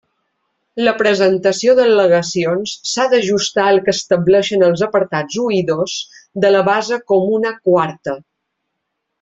[0.85, 6.01] La presentació d'al·legacions s'ha d'ajustar al que estableixen els apartats u i dos
[6.47, 8.21] de la base comuna quarta.